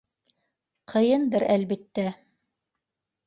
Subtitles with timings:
[0.93, 2.07] Ҡыйындыр, әлбиттә.